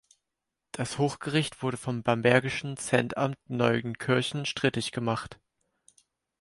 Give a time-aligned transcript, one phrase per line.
[0.71, 5.39] Das Hochgericht wurde vom bambergischen Centamt Neunkirchen strittig gemacht.